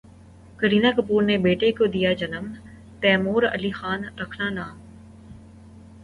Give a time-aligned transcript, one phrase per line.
[0.59, 2.45] کرینہ کپور نے بیٹے کو دیا جنم،
[3.01, 4.77] تیمور علی خان رکھا نام